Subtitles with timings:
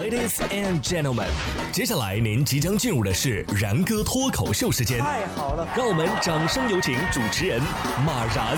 [0.00, 1.28] Ladies and gentlemen，
[1.70, 4.98] 接下来您即将进入的是然哥脱口秀时间。
[5.00, 7.60] 太好了，让我们掌声有请主持人
[8.06, 8.56] 马然。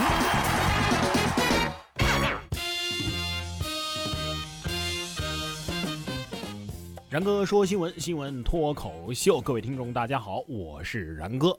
[7.11, 11.59] 然哥说新闻，新闻脱口秀，各位听众大家好，我是然哥。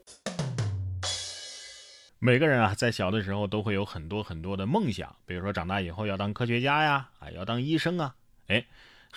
[2.18, 8.14] 每个人啊，在小的时候都会有很多很多的梦想，比如说长大以后要当科学家呀，啊，要当医生啊，
[8.48, 8.64] 哎，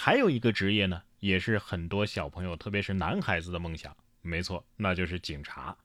[0.01, 5.75] 还有一个职业呢，也是很多小朋友，特别是男孩子的梦想，没错，那就是警察。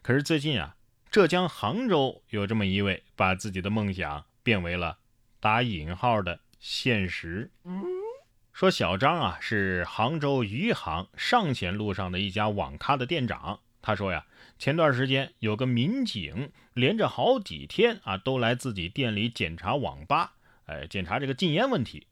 [0.00, 0.76] 可是最近啊，
[1.10, 4.98] 浙江杭州有这么一位，把自己的梦想变为了
[5.40, 7.50] 打引号的现实。
[8.52, 13.58] 说小张啊是杭州余杭上贤路上的一家网咖的店长。
[13.82, 14.24] 他说呀，
[14.56, 20.34] 前段时间有个民警连着好几天啊都来自己店里检查网吧，
[20.66, 22.06] 哎，检查这个禁烟问题。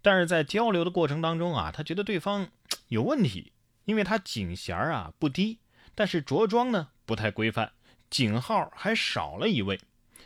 [0.00, 2.48] 但是在交流的过程当中啊，他觉得对方
[2.88, 3.52] 有问题，
[3.84, 5.58] 因为他警衔啊不低，
[5.94, 7.72] 但是着装呢不太规范，
[8.08, 9.80] 警号还少了一位。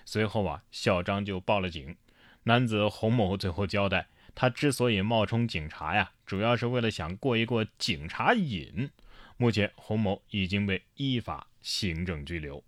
[0.04, 1.96] 随后啊，小张就报了警。
[2.44, 4.08] 男子洪某最后交代。
[4.34, 8.90] 他之所以冒充警察呀，主要是为了想过一过警察瘾。
[9.36, 12.64] 目前，洪某已经被依法行政拘留。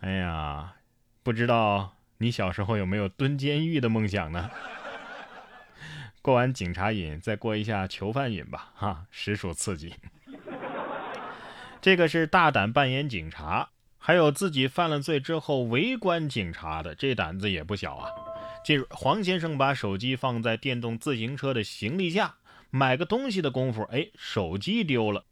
[0.00, 0.76] 哎呀，
[1.22, 4.50] 不知道你小时候有没有蹲监狱的梦想呢？
[6.24, 9.92] 过完警察瘾，再过一下囚犯瘾吧，哈，实属刺激。
[11.82, 18.08] 这个是大胆扮演警察，还有自己犯了罪之后围观警察的，这胆子也不小啊。
[18.64, 22.36] 近日，黄先生把手机放在电动自行车的行李架，
[22.70, 25.26] 买个东西的功夫，哎，手机丢了。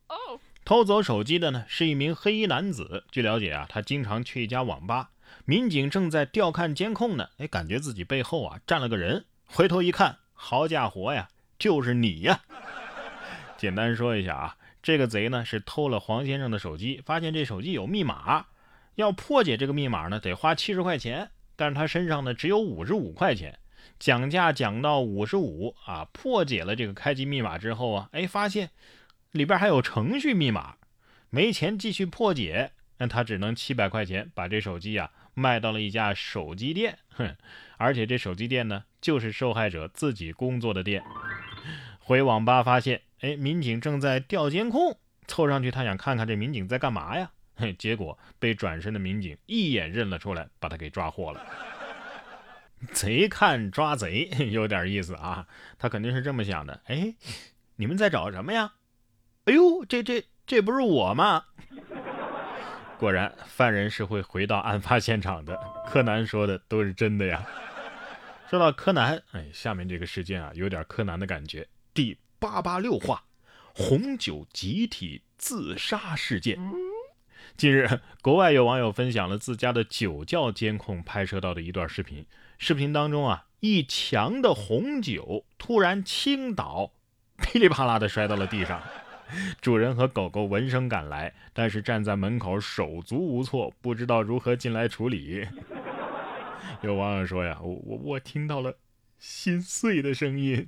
[0.62, 3.04] 偷走手机的呢是一名黑衣男子。
[3.10, 5.08] 据了解啊，他经常去一家网吧。
[5.46, 12.40] 民警正在调看监控呢，哎，感觉自己背后啊站了个人，回头一看，好家伙呀，就是你呀！
[13.56, 18.46] 简单说一下啊，这个贼呢是偷了黄先生的手机，发现这手机有密码，
[18.96, 21.30] 要破解这个密码呢得花七十块钱。
[21.54, 23.56] 但是他身上呢只有五十五块钱，
[24.00, 28.70] 讲价讲到五十五啊，破解了这个开机密码之后啊，哎，发现
[29.30, 30.74] 里边还有程序密码，
[31.30, 37.36] 没钱继续破解，那他只能七百块钱把这手机啊卖到了一家手机店， 哼，
[37.76, 41.02] 而且这手机店呢就是受害者自己工作的店。
[42.00, 47.30] 回网吧发现，哎，民警正在调监控，凑上去他想看看这民警在干嘛呀。
[47.54, 51.46] 嘿，结果被转身的民警一眼认了出来，把他给抓获了。
[52.92, 55.46] 贼看抓贼，有点意思啊！
[55.78, 56.80] 他肯定是这么想的。
[56.86, 57.14] 哎，
[57.76, 58.72] 你们在找什么呀？
[59.44, 61.44] 哎呦，这这这不是我吗？
[63.02, 65.58] 果然，犯人是会回到案发现场的。
[65.90, 67.44] 柯南说的都是真的呀。
[68.48, 71.66] 说到柯南，哎，下面这个事件啊，有点柯南的感觉。
[71.92, 73.24] 第八八六话：
[73.74, 76.56] 红酒集体自杀事件。
[77.56, 82.24] 近日，国外有网友分享了自家的酒窖监控拍摄到的一段视频。
[82.56, 86.92] 视频当中啊，一墙的红酒突然倾倒，
[87.38, 88.80] 噼里啪啦的摔到了地上。
[89.60, 95.46] 主人和狗狗闻声赶来，但是站在门口手足无措，不知道如何进来处理。
[96.82, 98.76] 有网友说呀：“我我我听到了
[99.18, 100.66] 心碎的声音。”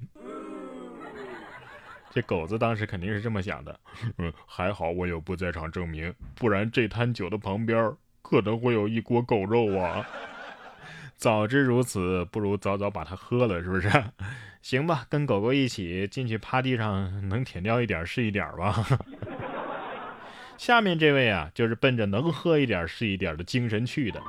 [2.12, 3.80] 这狗子当时肯定是这么想的，
[4.18, 7.92] 嗯，还好我有不在场证明，不然这摊酒的旁边
[8.22, 10.06] 可能会有一锅狗肉啊！
[11.24, 13.88] 早知如此，不如早早把它喝了，是不是？
[14.60, 18.86] 行吧，跟狗狗一起进去趴地上，能舔掉一点是一点吧。
[20.58, 24.20] 下面这位啊，就是奔着能喝一点是一点的精神去的。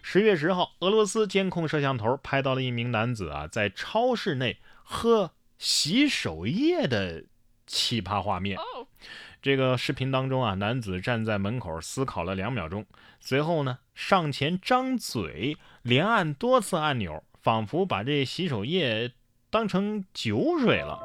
[0.00, 5.32] 十月十号，俄罗斯监控摄像头拍到了一名男子啊，在超市内喝。
[5.58, 7.24] 洗手液的
[7.66, 8.56] 奇葩画面。
[9.42, 12.84] 这个视频当中啊，男子站在门口思考了两秒钟，
[13.20, 19.12] 随后呢上前张嘴，连按多次按钮，仿佛把这洗手液
[19.48, 21.00] 当成酒水了。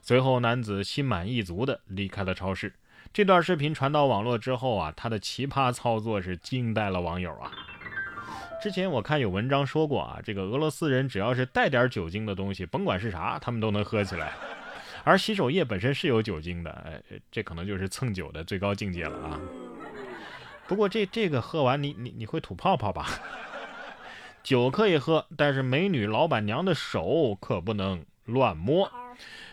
[0.00, 2.72] 随后男子心满意足的离开了超市。
[3.12, 7.50] 这段视频传到网络之后啊，他的奇葩操作是惊呆了网友啊。
[8.62, 14.32] 之前我看有文章说过啊，这个俄罗斯人只要是带点酒精的东西，甭管是啥，他们都能喝起来。
[15.04, 19.40] 而洗手液本身是有酒精的，哎，这可能就是蹭酒的最高境界了啊。
[20.68, 23.06] 不过这这个喝完你你你会吐泡泡吧？
[24.42, 28.90] 酒可以喝，但是美女老板娘的手可不能乱摸。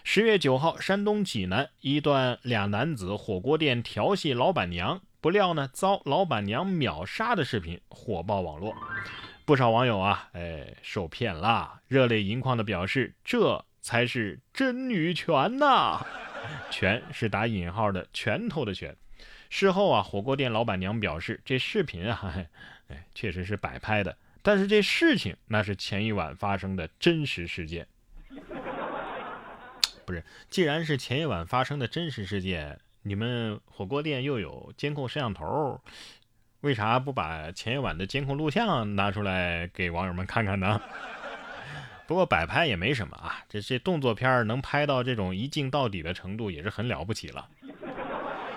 [0.03, 5.01] 十月九号，山东济南一段俩男子火锅店调戏老板娘。
[5.21, 8.73] 不料呢，遭老板娘秒杀的视频火爆网络，
[9.43, 16.05] 不少网友啊，哎，受骗啦，热泪盈眶的表示，这才是真女权呐！
[16.69, 18.95] 拳是打引号的拳头的拳。
[19.49, 22.35] 事后啊，火锅店老板娘表示，这视频啊，
[22.89, 27.87] 哎，确实是摆拍的，但是这事情那是前一晚发生的真实事件。
[30.05, 35.81] 不是，既然是前一晚发生的真实事件，你们火锅店又有监控摄像头，
[36.61, 40.79] 为啥不把前一晚的监控录像拿出来给网友们看看呢？
[42.09, 47.47] 不过摆拍也没什么啊，这这动作片能拍到这种一镜到底的程度，也是很了不起了。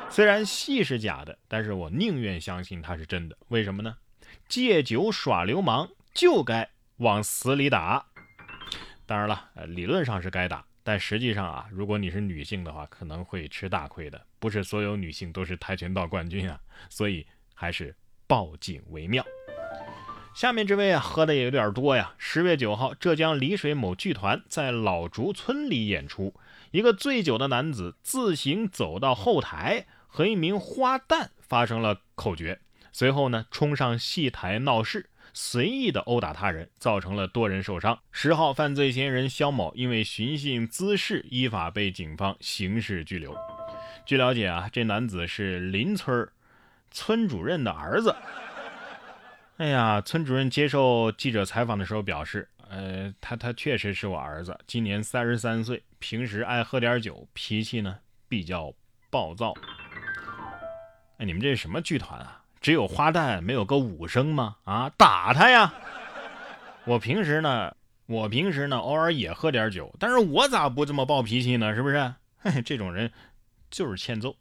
[0.08, 3.36] 虽然戏是假的，但是我宁愿相信它是真的。
[3.48, 3.94] 为什么呢？
[4.48, 6.66] 借酒耍流氓就该
[6.96, 8.06] 往死里打。
[9.04, 14.26] 当然了，呃，理论上是该打，但实际上啊，如果你是女性的话，可能会吃大亏的。
[14.38, 16.58] 不是所有女性都是跆拳道冠军啊，
[16.88, 17.94] 所以还是
[18.26, 19.22] 报警为妙。
[20.34, 22.14] 下面这位啊，喝的也有点多呀。
[22.18, 26.34] 十月九号，浙江丽水某剧团在老竹村里演出，
[26.70, 29.86] 一个醉酒的男子自行走到后台。
[30.14, 32.58] 和一名花旦发生了口角，
[32.92, 37.98] 随后呢，冲上戏台闹事，随意的殴打他人，造成了多人受伤。
[38.10, 43.34] 十号，犯罪嫌疑人肖某因为寻衅滋事，依法被警方刑事拘留。
[44.04, 46.28] 据了解啊，这男子是邻村
[46.90, 48.14] 村主任的儿子。
[49.62, 57.96] 哎呀，村主任接受记者采访的时候表示，呃，他他确实是我儿子，今年三十三岁，平时爱喝点酒，脾气呢
[58.28, 58.74] 比较
[59.08, 59.54] 暴躁。
[61.18, 62.42] 哎你们这是什么剧团啊？
[62.60, 64.56] 只有花旦没有个武生吗？
[64.64, 65.72] 啊，打他呀！
[66.84, 67.72] 我平时呢，
[68.06, 71.72] 我平时呢，偶尔也喝点酒，但是我咋不这么暴脾气呢？
[71.72, 72.12] 是不是？
[72.38, 73.08] 嘿，这种人
[73.70, 74.34] 就是欠揍。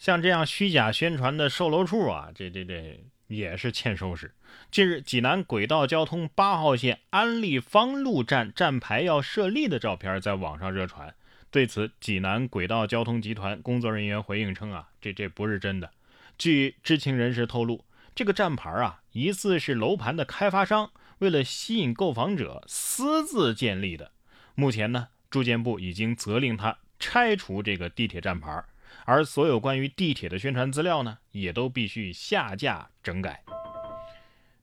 [0.00, 3.00] 像这样虚假宣传的售楼处啊，这这这
[3.30, 4.34] 也是欠收拾。
[4.72, 11.14] 近日，济南轨道交通八号线安立方路站站牌要设立的照片在网上热传。
[11.50, 15.90] 对此，济南轨道交通集团工作人员回应称：“啊，这这不是真的。
[16.36, 17.84] 据知情人士透露，
[18.14, 24.10] 这个站牌啊，疑似是楼盘的开发商为了吸引购房者私自建立的。
[24.56, 28.64] 目前呢，住建部已经责令他拆除这个地铁站牌，
[29.04, 33.42] 而所有关于地铁的宣传资料呢，也都必须下架整改。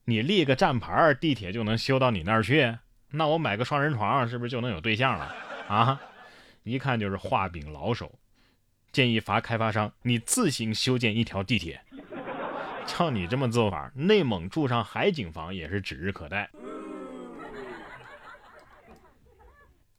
[0.05, 2.77] 你立个站牌，地铁就能修到你那儿去？
[3.11, 5.35] 那我买个双人床，是不是就能有对象了？
[5.67, 6.01] 啊？”
[6.63, 8.19] 一看就是画饼老手，
[8.91, 11.81] 建议罚开发商你自行修建一条地铁。
[12.85, 16.49] 照你这么做法，内蒙住上海景房也是指日可待。